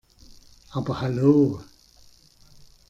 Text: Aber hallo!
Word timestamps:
Aber 0.71 0.99
hallo! 0.99 1.61